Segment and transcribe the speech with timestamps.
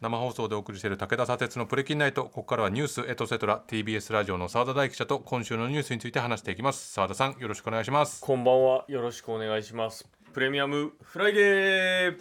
[0.00, 2.24] 生放送でお送りしている武田砂鉄のプレキンナイト。
[2.24, 6.92] ここからはニュースエトセトラ TBS ラジオの澤田大記者と今週のニュースについて話していきます。
[6.92, 8.20] 澤田さんよろしくお願いします。
[8.20, 8.84] こんばんは。
[8.88, 10.06] よろしくお願いします。
[10.34, 12.18] プレミアムフライデー。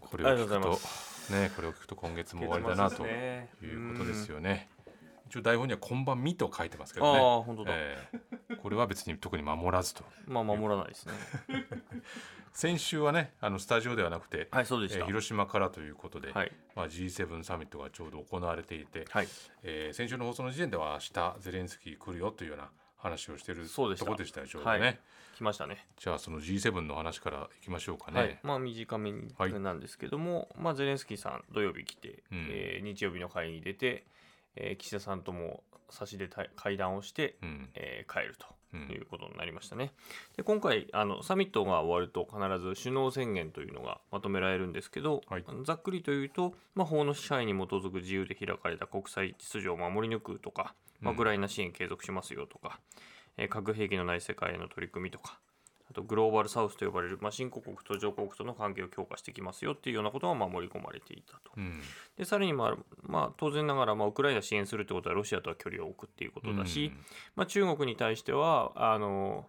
[0.00, 4.68] これを聞くありがとうございとねこれを聞くと今月も終わりだなということですよね。
[5.26, 7.18] 一応台本には「こんばんみ」と書いてますけどね。
[7.18, 7.72] ああ本当だ。
[7.74, 10.04] えーこれは別に特に守らずと。
[10.28, 11.12] まあ守らないですね
[12.52, 16.52] 先週はねあのスタジオではなくて、はいそうでした、えー広島からということで、はい。
[16.76, 19.28] まあ、G7 サミットがちょうど行われていて、はい。
[19.62, 24.04] えー先週の放送の時点では明日ゼレンスキー来るよというような話をしているそうでした。
[24.04, 24.98] ところでしたよちょうどね、はい。
[25.36, 25.86] 来ましたね。
[25.98, 32.48] じゃあその G7 の話からいきましょうかね、はい、まあ短めにはいなんですけども、まあゼレンスキーさん土曜日来て、うん。
[32.50, 34.04] えー日曜日の会に出て、
[34.56, 37.70] えー岸田さんとも差しで対会談をして、うん。
[37.74, 38.46] えー帰ると。
[38.48, 39.92] うんいうことになりましたね。
[40.36, 45.44] で今回あのサミットが終わると必ず首脳宣言というのがまとめられるんですけど、はい。
[45.64, 52.80] ざっくりというと、まあ、法の支配に基づく自由で開かれた国際秩序を守り抜くとか、まウクライナ支援継続しますよとか、
[53.36, 55.38] えー核兵器のない世界への取り組みとか
[55.92, 61.52] あとグローバルサウスと呼ばれる、まあ、新興国と上国との関係を強化していきますよっていうようなことが守り込まれていたと。
[61.56, 61.80] うん
[62.16, 66.92] でさらに、まあまあ、当然ながら、まあ、ウクライナ支援するってことはロシアとは距離を置くっていうことだし、
[67.36, 69.46] まあ、中国に対してはあの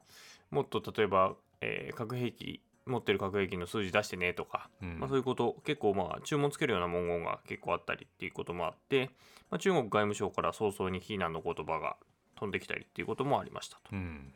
[0.51, 9.09] もっと例えば、えー核兵器持ってる核兵器の数字出してねとか、うんまあ、そういうこと結構まあ注文つけるような文言が結構あったりっていうこともあって、
[9.49, 11.95] まあ、中国外務省から早々に非難の言葉が
[12.35, 13.83] 飛んできたりっていうこともありましたと。
[13.93, 14.33] うん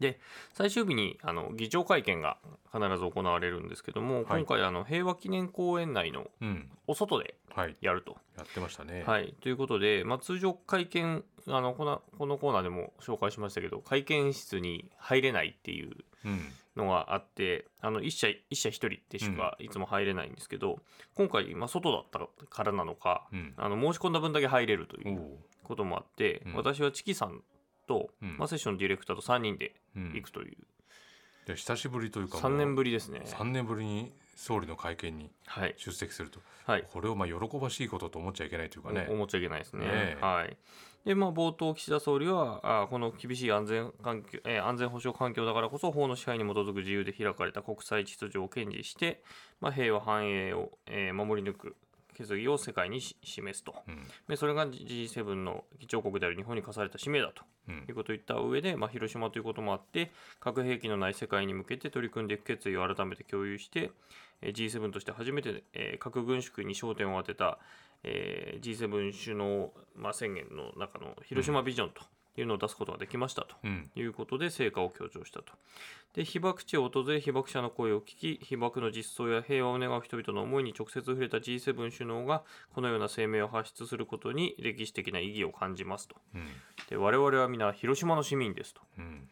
[0.00, 0.20] で
[0.54, 2.38] 最終日にあの議長会見が
[2.72, 4.24] 必ず行われるんですけども、はい。
[4.42, 6.70] 今回あの平和記念公園内のうん。
[6.86, 7.76] お外ではい。
[7.80, 8.16] やると。
[8.36, 16.40] やってましたね、はい、ということで、まあ、通常会見あのこのこのコーナーでも紹介しましたけど会見室に入れないっていううん。
[16.76, 20.78] のがあってあの一社一社一人でしかいつも入れないんですけど、
[21.16, 23.52] 今回、まあ、外だったからなのか、うん。
[23.56, 25.38] あの申し込んだ分だけ入れるというおう。
[25.64, 26.54] こともあって、うん。
[26.54, 27.42] 私はチキさん
[27.88, 28.36] と、うん。
[28.38, 30.12] まあ、セッションのディレクターと3人でうん。
[30.14, 30.56] 行くという、
[31.46, 33.22] で久しぶりというか3年ぶりりですね。
[33.24, 36.40] 3年ぶりに総理の会見にはい、出席すると。
[36.66, 36.84] はい。
[36.92, 39.06] これをまあ喜ばしいことと思っちゃいけないというかね。
[39.10, 39.86] お思っちゃいけないですね。
[39.86, 40.18] ねえ。
[40.20, 40.56] はい。
[41.04, 49.22] で、まあ、冒頭、岸田総理は、あこの厳しい安全環境、えー安全保障環境だからこそ、法の支配に基づく自由で開かれた国際秩序を堅持して、
[49.60, 51.76] まあ、平和繁栄を、えー守り抜く
[52.18, 53.74] 決議を世界にし示すと。
[53.86, 63.90] うんでそれが G7 の議長国である日本に課された使命だとうんいうことを言った上で、まあ、広島ということもあって核兵器のない世界に向けて取り組んでいく決意を改めて共有して
[64.42, 67.58] えー G7 として初めて、えー核軍縮に焦点を当てた、
[68.04, 72.02] えー G7 首脳、まあ、宣言の中の広島ビジョンと
[72.40, 73.56] いうのを出すことができましたと。
[73.64, 75.52] うんいうことで成果を強調したと。
[76.14, 82.42] で被爆地を訪れ被爆者の声を聞き被爆の実相や平和を願う人々の思いに直接触れた G7 首脳が
[82.74, 86.16] このような声明を発出することに歴史的な意義を感じますと。
[86.34, 86.46] うん
[86.88, 88.80] で我々は皆広島の市民ですと。
[88.98, 89.28] うん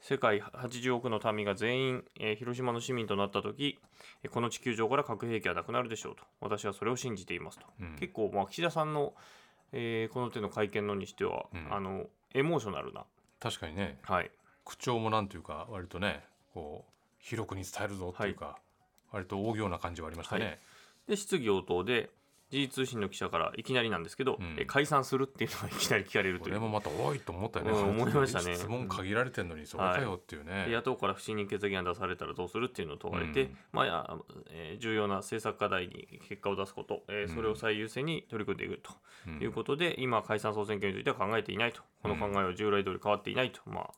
[0.00, 3.80] 世界80億の民が全員、えー広島の市民となった時
[4.22, 9.14] えーこの地球上から核兵器はなくなるでしょうと私はそれを信じていますと、うん結構、まあ、岸田さんの、
[9.72, 13.04] えーこの手の会見のにしては、うんあのエモーショナルな、
[13.40, 13.98] 確かにね。
[14.02, 14.30] はい、
[14.64, 16.22] 口調もなんというか割とね
[16.52, 18.58] こう広くに伝えるぞっていうか、
[19.12, 20.58] 割と大行な感じはありましたね、はい。
[21.08, 22.10] で質疑応答で
[22.50, 24.56] 時事通信の記者からいきなりなんですけど、うん。
[24.58, 26.54] え解散するっていうのがいきなり聞かれるという。
[26.54, 28.54] これもまた多いと思ったよね、うん 思いましたね。
[28.54, 33.58] 質問限られてるのにそれかよっていうね、で野党から不信任決議案出されたらどうするっていうのを問われて、うん。
[33.72, 34.16] まあや
[34.50, 38.92] えー重要な政策課題に結果を出すこと、えーそれを最優先に取り組んでいくと
[39.26, 39.42] うん。
[39.42, 43.90] いうことで、今、解散・総選挙については考えていないと、この考えは従来通り変わっていないと、まあ、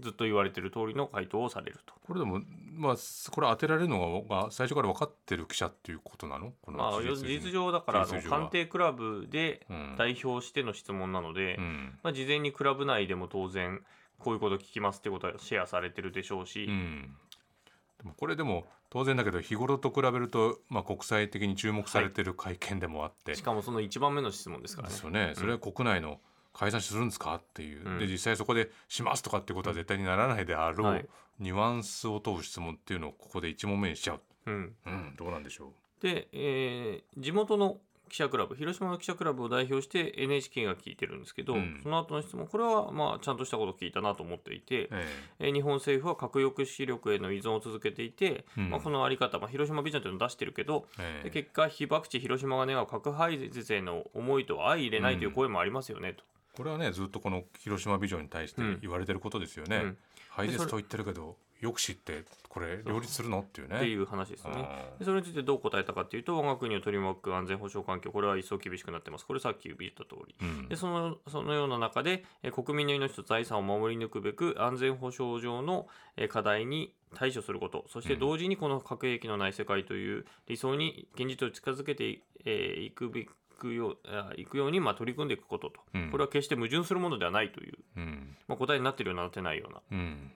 [0.00, 1.94] ずっと言われている通りの回答をされると。
[2.06, 2.40] これでも
[2.78, 2.96] まあ
[3.30, 6.52] これ当てられるのが最初から分かってる記者っていうことなの？
[6.62, 11.98] このまあ、事実上だからあの官邸クラブでうん代表しての質問なので、うん。
[12.02, 13.80] まあ、事前にクラブ内でも当然
[14.18, 17.16] こういうこと聞きますってことはシェアされてるでしょうし、うん。
[17.98, 24.94] でもこれでも当然だけど日頃と比べると、まあ、国際的に注目されてる会見でもあって、しかもその1番目の質問ですからね。
[24.94, 25.04] です。
[25.04, 26.20] よね、それは国内の
[26.58, 27.36] 解散するんですか？
[27.36, 27.98] っていう、うん。
[27.98, 31.06] で実際そこでしますとかってことは絶対にならないであろう、はい。
[31.38, 35.72] ニュアンスを問う質問っていうのをここで一問目にしちゃう、うん、うん、どうなんでしょ
[36.02, 37.78] で、えー地元の
[38.08, 41.78] 記者クラブ広島の記者クラブを代表して NHK が聞いてるんですけど、うん。
[41.82, 45.06] その後の質問これはまあちゃんとしたことを聞いたなと思っていてう、、え。
[45.40, 48.70] えー日本政府は核抑止力への依存を続けていて、うん。
[48.70, 51.30] まあ、このあり方、まあ、広島ビジョンというのを出してるけど、ええ。
[51.30, 56.24] 結果被爆地広島が願う核廃絶への思いとは相入れないという声もありますよねと。
[56.58, 58.78] これはねずっとこの広島ビジョンに対してうん。
[58.82, 59.98] 言われてることですよね、うん。
[60.28, 63.40] 廃絶と言ってるけど抑止ってこれ両立するの？
[63.40, 63.76] っていうね。
[63.76, 64.68] っていう話ですよね。
[64.98, 69.26] でそれについてどう答えたかというと我が国を取り巻く安全保障環境これは一層厳しくなってます。
[69.26, 70.36] これさっき言った通り。
[70.40, 70.68] うん。
[70.68, 77.84] でそのそのような中でえー国民の命と財産を守り抜くべく安全保障上のえー課題に対処すること。
[77.88, 83.26] そして同時にこの核兵器のない世界という理想に現実を近づけてい,、えーいくべ
[83.58, 86.10] くようあいくようにまあ取り組んでいくことと、うん。
[86.10, 88.36] これは決して矛盾するものではないという、うん。
[88.46, 90.32] まあ、答えになっているようななってないようなうん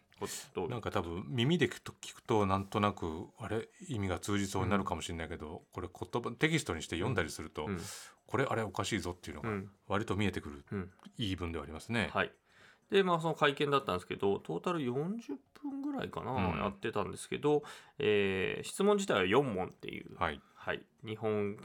[0.69, 3.69] なんか多分耳で聞くと聞くとなんとなくあれ？
[3.89, 7.81] 意味が通じそうになるかもしれないけど、これ言葉テキストにして読んだりすると、うん。
[8.27, 9.71] これあれおかしいぞっていうのがうん。
[9.89, 10.91] 割と見えてくるうん。
[11.19, 12.11] 言い分ではありますね。
[12.13, 12.31] はい。
[12.91, 16.59] で、まあ、その会見だったんですけど、トータル40分ぐらいかな、うん。
[16.59, 17.65] やってたんですけど、
[17.99, 20.41] えー質問自体は4問っていう、はい。
[20.55, 21.57] はい、日本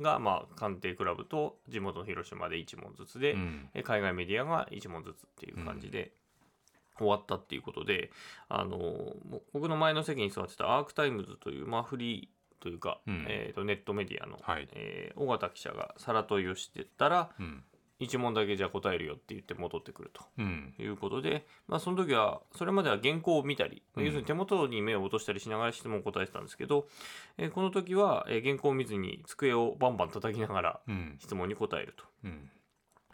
[0.00, 3.68] が、まあ、官邸クラブと地元の広島で1問ずつで、うん。
[3.74, 6.12] え海外メディアが1問ずつっていう感じで。
[6.98, 8.10] 終わったっていうことで、
[8.50, 9.16] あの
[9.54, 13.26] 僕の前の席に座ってたアークタイムズという、まあ、フリーというか、うん。
[13.28, 14.68] えーとネットメディアの、はい。
[14.72, 17.64] えー尾形記者が更問いをしてたらうん
[18.02, 20.22] 1問だけじゃあ答えるよって言って戻ってくると。
[20.38, 20.74] うん。
[20.78, 24.04] いうことで、まあ、その時はそれまでは原稿を見たり、うん。
[24.04, 26.88] 要するに手元に目を落としたりしながら質問を答えてたんですけど、
[27.38, 31.16] えーこの時は、えー原稿を見ずに机をバンバン叩きながらうん。
[31.20, 31.94] 質問に答える
[32.24, 32.50] うん。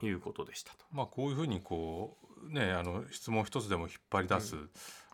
[0.00, 0.84] ということでしたと。
[0.92, 2.16] まあこういうふうにこ
[2.48, 4.56] うねあの質問一つでも引っ張り出す、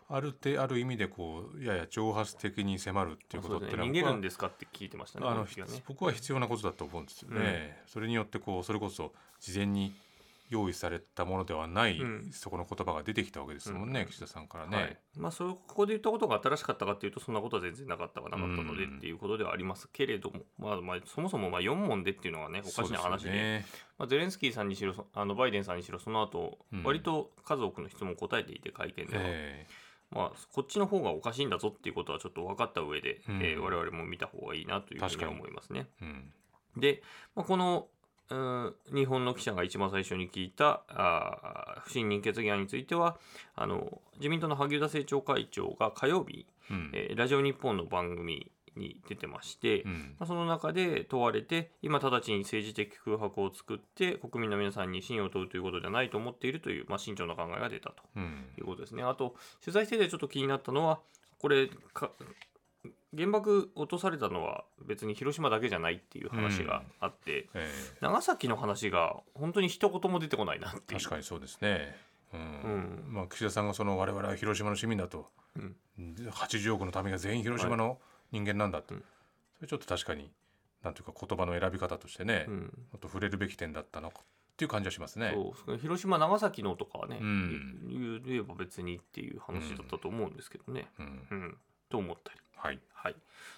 [0.07, 5.27] あるてある意味でこうやや挑発的に迫るっていうことってそうですね、逃げるんですかって聞いてましたね。
[5.27, 5.49] あのね。
[5.87, 7.81] 僕は必要なことだと思うんですよね。
[7.87, 9.93] それによってこうそれこそ事前に
[10.49, 12.29] 用意されたものではない、うん。
[12.31, 14.07] そこの言葉が出てきたわけですもんね、うん。
[14.07, 14.77] 岸田さんからね。
[14.77, 14.97] はい。
[15.17, 23.31] まあ、それここで言ったことが新しかったかっていうとそんなことは全然なかったかなかったのでうんっていうことではありますけれども、まあまあ、そもそもまあ4問でっていうのはねおかしな話で。
[23.31, 23.65] ね
[23.97, 26.83] まあ、ゼレンスキーさんにしろそあのバイデンさんにしろその後、うん。
[26.83, 29.65] 割と数多くの質問を答えていて会見では、え
[30.11, 33.41] まあ、こっちの方がおかしいんだぞっていうことはちょっと分かった上で、うん。
[33.41, 35.87] えー我々も見た方がいいなというふうに思いますね。
[36.01, 36.33] えうん。
[36.77, 37.01] で、
[37.35, 37.87] まあ、この
[38.29, 43.19] うん日本の記者が一番最初に聞いたあー不信任決議案については
[43.55, 46.91] あの自民党の萩生田政調会長が火曜日、うん。
[46.93, 50.15] えーラジオ日本の番組に出てまして、うん。
[50.19, 58.45] まあ、その中で問われて今直ちに政治的空白を作って国民の皆さんに信用を問うということではないと思っているという、まあ、慎重な考えが出たとうん。
[58.57, 59.03] いうことですね。
[59.03, 60.99] あと取材しててちょっと気になったのは
[61.39, 62.11] これか
[63.15, 67.69] 原爆落とされたのは別に広島だけじゃないっていう話があって、え
[68.01, 70.83] 長崎の話が本当に一言も出てこないなっていう。
[70.89, 71.95] え確かにそうですね。
[72.33, 72.39] うん。
[72.39, 73.13] うん。
[73.13, 76.15] まあ、岸田さんがその我々は広島の市民だと、うん。
[76.15, 77.99] で80億の民が全員広島の
[78.31, 78.97] 人間なんだと、う。
[78.97, 79.03] ん
[79.57, 80.31] それちょっと確かに
[80.83, 82.65] なんていうか言葉の選び方としてね、もうん。
[82.97, 85.33] っと触れるべき点だったのかっていう感じはしますね。
[85.65, 87.87] そう広島長崎のとかはね、うん。
[87.89, 91.27] 言言えば別にっていう話だったと思うんですけどね、うん。
[91.31, 91.57] うん、
[91.89, 92.39] と思ったり。
[92.65, 93.15] はい、はい、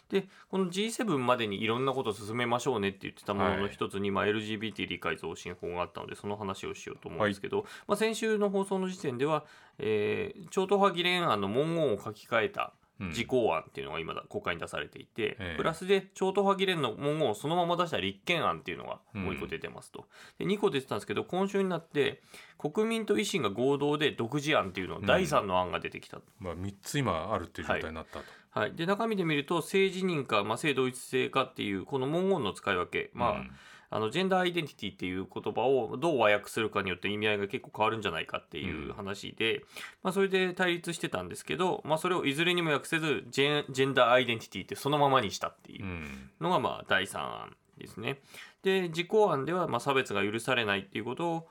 [0.10, 9.46] でこの G7 までにいろんなことを進めましょうねって言ってたものの一つに、まあ、LGBT 理解増進法があったのでその話をしようと思うんですけど、まあ、先週の放送の時点では、
[9.80, 13.12] えー超党派議連案の文言を書き換えたうん。
[13.12, 15.58] 事項案っていうのが今だ国会に出されていて、ええ。
[15.58, 20.06] プラスで超党派議連の文言をそのまま出した立憲案っていうのがもう1個出てますと、
[20.40, 22.22] で2個出てたんですけど今週になって
[22.58, 26.20] 国民と維新が合同で独自案っていうの第3の案が出てきた。
[26.40, 28.26] まあ、3つ今あるっていう状態になったと。
[28.52, 33.52] はい、で中身で見ると性自認か、まあ、性同一性かっていうこの文言の使い分け、まあうん
[33.90, 39.64] あのジェンダーアイデンティティっていう言葉をどう和訳するかによって意味合いが結構変わるんじゃないかっていう話で、
[40.04, 48.22] まあ、それで対立してたんですけど、まあ、それをいずれにも訳せずジェンジェンダーアイデンティティってそのままにしたっていううんのがまあ第3案ですね。
[48.64, 51.48] で実行案ではまあ差別が許されないっていうこと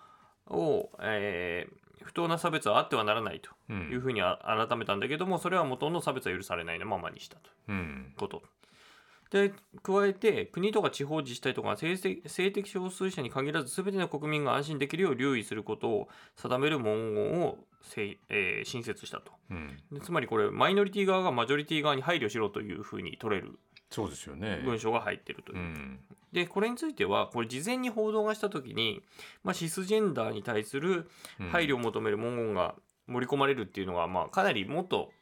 [0.46, 4.38] を、えー不当な差別はあってはならないとうんいうふうにあ
[4.68, 8.42] 改めたんだけどもそれは元の差別は許されないのままにしたとうんこと。
[9.30, 9.52] で
[9.82, 17.58] 加えて国とか地方自治体とか性的性的少数者に限らず全ての国民が安心できるよう留意することを定める文言を
[17.96, 19.32] えー新設したと。
[19.50, 19.76] うん。
[19.92, 23.58] でつまりこれマイノリティ側がマジョリティ側に配慮しろというふうに取れる
[23.90, 24.60] そうですよね。
[24.64, 25.58] 文章が入ってるという。
[25.58, 25.60] う。
[25.60, 26.00] ん。
[26.32, 29.02] でこれについてはこれ事前に報道がした時に、
[29.42, 31.08] まあ、シスジェンダーに対する
[31.40, 31.48] うん。
[31.50, 32.74] 配慮を求める文言が
[33.06, 35.12] 盛り込まれるっていうのが、まあ、かなりもっと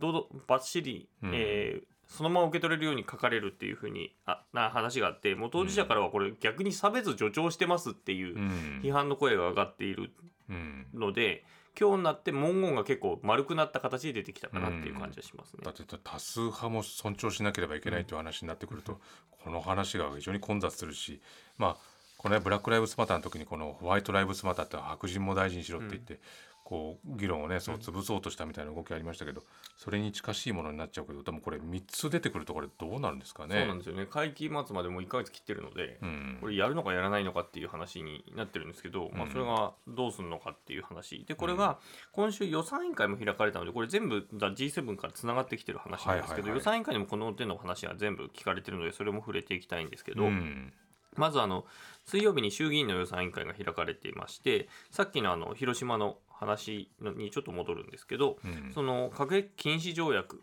[0.00, 1.30] どどばっしり、うん。
[1.34, 8.80] えーそのまま受け取れるように書かれるっていうふうにあな話があってもう当事者からはこれ逆に差別助長してますっていううん。
[8.82, 10.10] 批判の声が上がっている
[10.48, 10.86] うん。
[10.94, 11.44] ので
[11.78, 15.60] 今日になって文言が結構丸くなった形で出てきたかなっていう感じがしますね。
[15.64, 19.00] だって多数派も尊重しなければいけないという話になってくると、
[19.42, 21.20] この話が非常に混雑するし
[21.58, 21.76] まあ
[22.24, 26.20] このねブラック・ライブスマターの時にこのホワイト・ライブスマターって白人も大事にしろって言って、
[26.64, 29.42] こう議論をねそう潰そうとしたみたいな動きありましたけど、
[29.76, 33.58] それに近しいものになっちゃうけど多分これ3つ出てくるとこれどうなるんですかね？
[33.58, 34.06] そうなんですよね。
[34.06, 36.38] 会期末までもう1ヶ月切ってるので、うん。
[36.40, 41.78] これやるのかやらないのかっていう話になってるんですけど、まあ、うんそれがどうするのかっていう話でこれが
[42.12, 50.72] 今週予算委員会も開かれたのでこれ全部だ G7 からつながってきてる話なんですけど、予算委員会でもこの手の話が全部聞かれてるのでそれも触れていきたいんですけど、うん
[51.16, 51.64] まずあの
[52.04, 58.72] 水曜日に衆議院の予算委員会が開かれていましてさっきのあの広島の話のにちょっと戻るんですけど、うん。
[58.74, 60.42] その核兵器禁止条約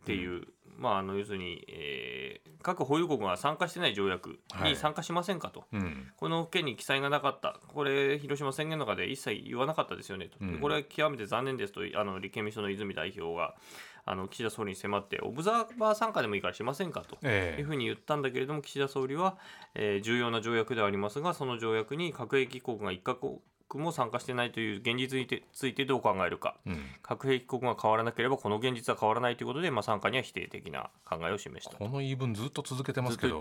[0.00, 0.46] っていう、
[0.78, 4.72] まあ、あの要するに、えー各保有国が参加してない条約はい。
[4.72, 6.12] に参加しませんかと、うん。
[6.14, 10.58] この件に記載がなかった、これ、広島宣言の中で一切言わなかったですよねと、うん。
[10.58, 13.54] これは極めて残念ですと、あの立憲民主党の泉代表が
[14.04, 17.18] あの岸田総理に迫って、オブザーバー参加でもいいからしませんかと。
[17.22, 19.36] ええいうふうに言ったんだけれども、岸田総理は、
[19.74, 23.40] えー重要な条約ではありますが、その条約に核兵器国が一カ国
[23.84, 31.78] も参加してないという現実についてどう考えるか、うん核兵器国が変わらなければ、この現実は変わらないということで、まあ、参加には否定的な考えを示したと。
[31.78, 33.38] この言い分ずっと続けてますけど。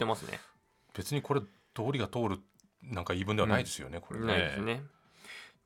[0.93, 1.47] 別にこれ通
[1.93, 2.39] りが通る
[2.83, 4.57] なんか言い分ではないですよね、これね。
[4.61, 4.83] ね。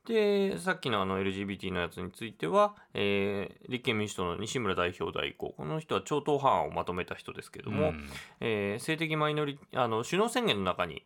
[0.06, 8.10] で、さっきのあの LGBT のやつについては、えー立憲民主党の西村代表代行、この人は超党派案をまとめた人ですけども、うん。
[8.40, 11.02] えー性的マイノリあの首脳宣言の中に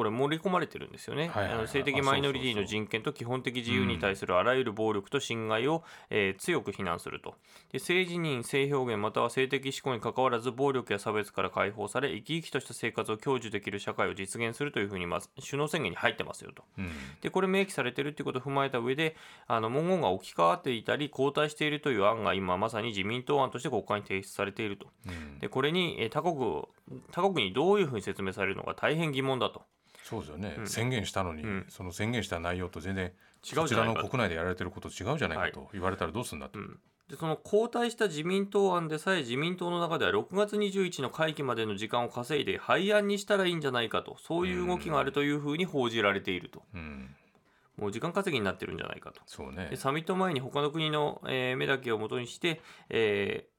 [0.00, 1.54] これ盛り込まれてるんですよね、はいはいはい。
[1.58, 7.34] あの性的マイノリティの人権と基本的自由に対するあらゆる暴力と侵害を、えー強く非難すると。
[7.70, 16.64] で性自認性表現または性的指向にかかわらず暴力や差別から解放され生き生きとした生活を享受できる社会を実現するというふうに、まあ、首脳宣言に入ってますよと。
[16.78, 16.90] うん。
[17.20, 19.16] でこれ明記されているということを踏まえた上で
[19.48, 24.86] あの文言が置き換わっていたり後退しているという案が今まさに自民党案として国会に提出されていると。
[25.06, 25.38] うん。
[25.40, 26.70] でこれにえー他国を
[27.12, 29.62] 他国にどういうふうに説明されるのか大変疑問だと
[30.10, 30.66] そうですよね、うん。
[30.66, 31.66] 宣言したのに、うん。
[31.68, 33.14] その宣言した内容と全然違うこ
[33.44, 34.08] ちらのじゃないかと。
[34.08, 36.78] 国内でやられてること違うじゃないかと言われたらどうするんだと、うん。
[37.08, 46.62] でその後退した自民党案でさえ自民党の中では6月21日の会期までの時間を稼いで廃案にしたらいいんじゃないかとそういう動きがあるというふうに報じられていると。
[46.74, 47.14] うん。
[47.76, 49.22] もう時間稼ぎになってるんじゃないかと。
[49.26, 49.68] そうね。
[49.70, 53.49] でサミット前に他の国の、えー目だけをもとにして、えー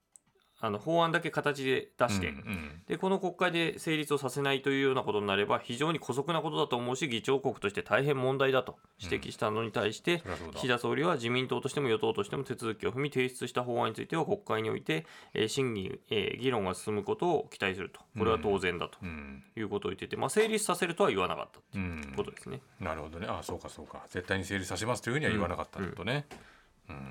[0.61, 2.81] あの法案だけ形で出して、うんうん。
[2.87, 10.59] でこの国会で成立をさせないというようなことになれば非常に姑息なことだと思うし議長国として大変問題だと指摘したのに対して、うだ。
[10.59, 17.99] 岸田総理は自民党としても与党としても手続きを踏み提出した法案については国会において、えー審議、えー議論が進むことを期待すると。
[18.17, 19.43] これは当然だとうん。
[19.55, 22.61] いうことを言ってて、まあ、成立させるとは言わなかったとういうんことですね。
[22.79, 23.27] なるほどね。
[23.29, 24.03] あそうかそうか。
[24.09, 26.37] 絶対に成立させますというふうには言わなかったとね、うん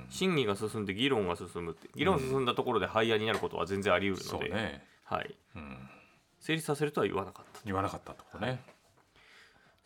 [0.08, 5.78] 審議が進んで議論が進むって議論が進んだところで廃案になることは全然あり得るので、そうね、はい、うん、
[6.40, 7.60] 成立させるとは言わなかった。
[7.64, 8.60] 言わなかったってことね、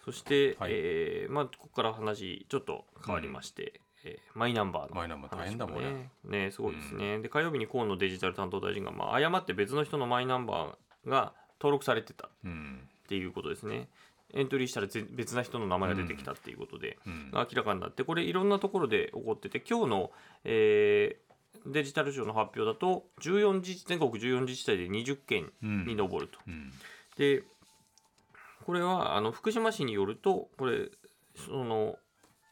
[0.04, 0.72] そして、はい。
[0.72, 6.10] えーまあ、ここから話ちょっと変わりまして、えーマイナンバーのマイナンバー大変だもんね。
[6.24, 12.88] ねねすごいですね、で火曜日に河野デジタル担当大臣が、まあ、誤って別の人のマイナンバーが登録されてたっうん。
[13.06, 13.88] ていうことですね
[14.34, 17.30] エントリーしたらぜ別な人の名前が出てきたっていうことで、うん。
[17.32, 20.10] 明らかになってこれいろんなところで起こってて今日の、
[20.44, 21.24] えー
[21.66, 25.86] デジタル庁の発表だと14自全国14自治体で20件うん。
[25.86, 26.70] に上ると、うん。
[27.16, 27.42] で
[28.66, 30.90] これはあの福島市によるとこれ
[31.46, 31.96] その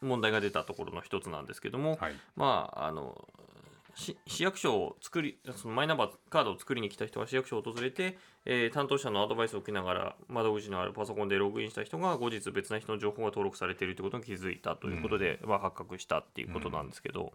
[0.00, 2.14] 問題が出たところの一つなんですけども、はい。
[2.36, 3.51] まああのし
[3.94, 17.32] 市役所を作りそのマイナンバーカードを作りに来た人が市役所を訪れて、えー担当者のアドバイスを受けながら窓口のあるパソコンでログインした人が後日別な人の情報が登録されているということに気づいたということで、まあ、発覚したっていうことなんですけど、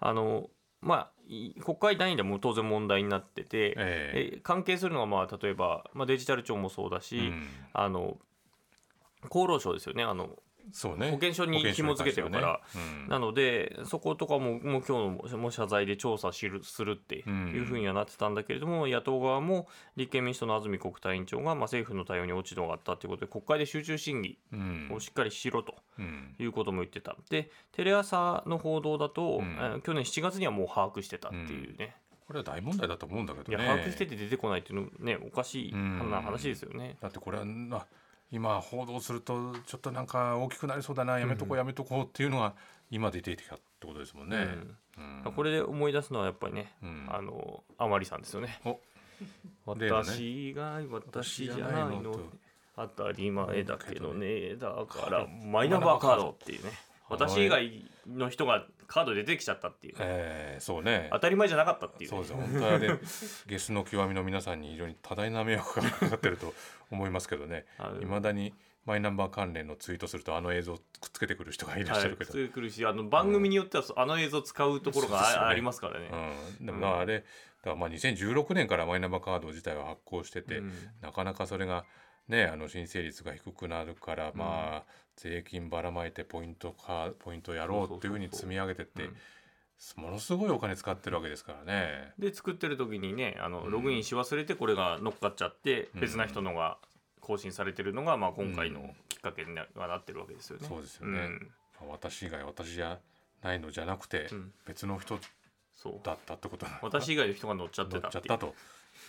[0.00, 0.50] あの
[0.80, 4.36] まあい国会単位でも当然問題になってて、ええ。
[4.38, 7.48] ー関係するのはまあ例えば、まあ、デジタル庁もそうだし、えうん。
[7.72, 8.18] あの
[9.24, 10.02] 厚労省ですよね。
[10.02, 10.30] あの
[10.72, 11.10] そうね。
[11.10, 12.60] 保険証に紐付けてるから。
[12.74, 12.80] ね。
[13.04, 13.08] うん。
[13.08, 14.92] なのでそことかももう今日
[15.32, 24.90] のも謝罪で調査しるするっていうふうにはなってたんだけれども、野党側も立憲民主党の安住国対委員長が、まあ、政府の対応に落ち度があったということで国会で集中審議うん。
[24.92, 26.34] をしっかりしろとうん。
[26.38, 27.16] いうことも言ってた。
[27.30, 29.44] でテレ朝の報道だと、うん。
[29.44, 31.96] えー去年7月にはもう把握してたっていうね、
[32.26, 36.96] これは大問題だと思うんだけいやどね把握してて出てこないっていうのねおかしい話ですよね。
[37.00, 37.84] だってこれはな
[38.32, 42.54] 今報道するとちょっとなんか大きくなりそうだなやめとこうやめとこうっていうのが
[42.90, 44.48] 今出てきたってことですもんね。
[45.24, 45.32] うん。
[45.32, 47.06] これで思い出すのはやっぱりね、うん。
[47.08, 48.60] あの甘利さんですよね。
[49.66, 52.12] 私が私じゃないの。
[52.12, 52.20] と。
[52.76, 54.56] 当たり前だけどね。
[54.56, 56.72] だからこマイナンバーカードっていうね
[57.10, 59.94] 私以外の人がカードで出てきちゃったっていう。
[59.98, 61.08] えーそうね。
[61.12, 62.36] 当たり前じゃなかったっていう,、そうですよ。
[62.36, 62.88] 本当はね
[63.46, 66.54] ゲスの極みの皆さんに非常に多大な迷惑がかかってると
[66.90, 67.66] 思いますけどね。
[68.00, 68.54] いまだに
[68.86, 75.38] マイナンバー関連のツイートするとあの映像くっつけてくる人がいらっしゃるけど、はい、くるしあの番組によっては、あの映像使うところがあ,、ね。
[75.48, 76.10] ありますからね。
[76.60, 77.24] うん、でもまああれだ
[77.64, 80.72] からまあ2016年からマイナンバーカード自体は発行してて、うん。
[81.02, 81.84] なかなかそれが
[82.30, 89.16] ねあの申請率が低くなるから、まあ税金ばらまいてポイントかポイントやろうっていうふうに積み上げてってうん。
[89.96, 92.12] ものすごいお金使ってるわけですからね。
[92.18, 93.70] で作ってる時にねあのうん。
[93.70, 96.00] ログインし忘れてこれが乗っかっちゃって、うん。
[96.00, 96.78] 別な人のが
[97.20, 100.66] 更新されてるのが、まあ、今回のきっかけになはなってるわけですよね。
[100.66, 101.18] そうですよね。
[101.18, 101.50] ん。
[101.88, 102.98] 私以外私じゃ
[103.42, 104.52] ないのじゃなくて、うん。
[104.66, 105.18] 別の人
[106.02, 108.18] だったってことな私以外の人が乗っちゃって乗たっいう。
[108.18, 108.54] ってちゃったと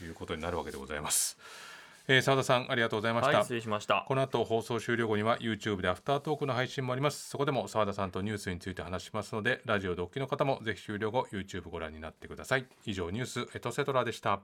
[0.03, 1.37] いうことになるわけでございます。
[2.08, 3.38] えー、澤田さんありがとうございました。
[3.38, 4.05] はい失礼しました。
[4.08, 14.41] この後放送終了後には YouTube でアフタートークの配信もありますそこでも澤田さんとニュースについて話しますのでラジオでお聞きの方もぜひ終了後 YouTube ご覧になってください以上ニュースエトセトラでした